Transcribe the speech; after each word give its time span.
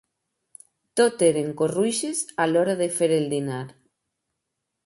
Tot 1.01 1.21
eren 1.27 1.51
corruixes 1.59 2.23
a 2.47 2.49
l'hora 2.55 2.77
de 2.83 2.91
fer 2.97 3.11
el 3.19 3.31
dinar. 3.37 3.63